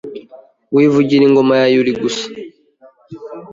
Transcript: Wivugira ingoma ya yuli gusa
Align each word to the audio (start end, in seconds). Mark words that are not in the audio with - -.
Wivugira 0.75 1.23
ingoma 1.25 1.53
ya 1.61 1.67
yuli 1.73 1.93
gusa 2.01 2.25